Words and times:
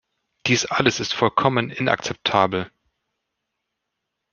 Dies 0.47 0.65
alles 0.65 0.99
ist 0.99 1.13
vollkommen 1.13 1.69
inakzeptabel. 1.69 2.71